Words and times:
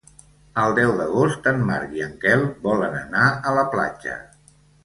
El 0.61 0.71
deu 0.79 0.93
d'agost 1.01 1.51
en 1.51 1.61
Marc 1.69 1.93
i 1.99 2.03
en 2.07 2.17
Quel 2.25 2.49
volen 2.67 2.99
anar 3.05 3.29
a 3.51 3.55
la 3.61 3.71
platja. 3.77 4.21